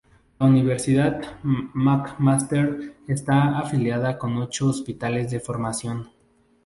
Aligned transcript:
La 0.39 0.47
Universidad 0.47 1.21
McMaster 1.43 2.97
está 3.07 3.59
afiliada 3.59 4.17
con 4.17 4.35
ocho 4.37 4.65
hospitales 4.67 5.29
de 5.29 5.39
formación. 5.39 6.09